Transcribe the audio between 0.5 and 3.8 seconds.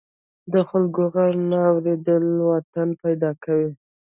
د خلکو غږ نه اوریدل واټن پیدا کوي.